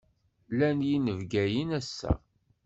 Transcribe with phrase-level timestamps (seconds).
[0.51, 2.11] Llan yinabayen ass-a?